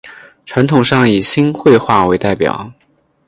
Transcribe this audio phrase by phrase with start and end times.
[0.47, 2.73] 传统上以新会话为代表。